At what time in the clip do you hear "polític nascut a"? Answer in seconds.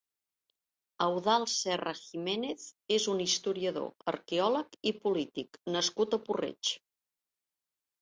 5.07-6.25